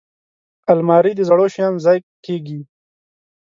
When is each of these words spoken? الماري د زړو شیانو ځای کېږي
الماري 0.71 1.11
د 1.15 1.21
زړو 1.29 1.45
شیانو 1.53 1.83
ځای 1.85 1.97
کېږي 2.25 2.59